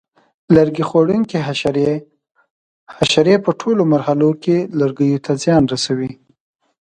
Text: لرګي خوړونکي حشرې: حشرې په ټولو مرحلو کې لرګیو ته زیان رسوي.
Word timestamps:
لرګي 0.55 0.83
خوړونکي 0.89 1.37
حشرې: 1.47 1.91
حشرې 2.97 3.35
په 3.45 3.51
ټولو 3.59 3.81
مرحلو 3.93 4.29
کې 4.43 4.57
لرګیو 4.79 5.23
ته 5.25 5.31
زیان 5.43 5.63
رسوي. 5.73 6.11